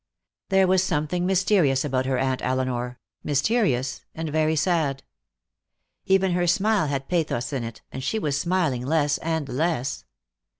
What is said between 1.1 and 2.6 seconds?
mysterious about her Aunt